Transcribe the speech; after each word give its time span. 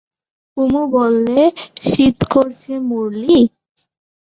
কুমু 0.57 0.81
বললে, 0.95 1.39
শীত 1.85 2.17
করছে 2.33 2.71
মুরলী? 2.87 3.39